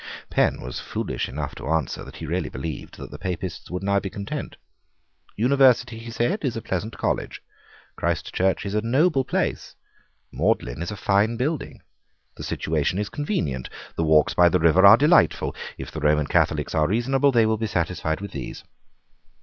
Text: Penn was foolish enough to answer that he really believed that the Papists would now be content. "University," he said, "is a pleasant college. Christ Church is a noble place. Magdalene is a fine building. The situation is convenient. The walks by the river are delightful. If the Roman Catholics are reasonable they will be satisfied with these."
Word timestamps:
Penn 0.31 0.61
was 0.61 0.79
foolish 0.79 1.29
enough 1.29 1.53
to 1.53 1.69
answer 1.69 2.03
that 2.03 2.15
he 2.15 2.25
really 2.25 2.49
believed 2.49 2.97
that 2.97 3.11
the 3.11 3.19
Papists 3.19 3.69
would 3.69 3.83
now 3.83 3.99
be 3.99 4.09
content. 4.09 4.55
"University," 5.35 5.99
he 5.99 6.09
said, 6.09 6.43
"is 6.43 6.57
a 6.57 6.61
pleasant 6.63 6.97
college. 6.97 7.43
Christ 7.95 8.33
Church 8.33 8.65
is 8.65 8.73
a 8.73 8.81
noble 8.81 9.23
place. 9.23 9.75
Magdalene 10.31 10.81
is 10.81 10.89
a 10.89 10.95
fine 10.97 11.37
building. 11.37 11.83
The 12.35 12.41
situation 12.43 12.97
is 12.97 13.09
convenient. 13.09 13.69
The 13.95 14.03
walks 14.03 14.33
by 14.33 14.49
the 14.49 14.57
river 14.59 14.87
are 14.87 14.97
delightful. 14.97 15.55
If 15.77 15.91
the 15.91 15.99
Roman 15.99 16.25
Catholics 16.25 16.73
are 16.73 16.87
reasonable 16.87 17.31
they 17.31 17.45
will 17.45 17.57
be 17.57 17.67
satisfied 17.67 18.21
with 18.21 18.31
these." 18.31 18.63